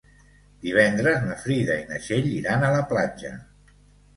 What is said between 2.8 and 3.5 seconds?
platja.